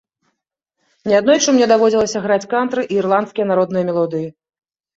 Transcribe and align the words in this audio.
Не 1.11 1.17
аднойчы 1.17 1.49
мне 1.59 1.67
даводзілася 1.73 2.23
граць 2.25 2.41
кантры 2.55 2.81
і 2.91 2.99
ірландскія 3.05 3.49
народныя 3.53 3.83
мелодыі. 3.95 4.27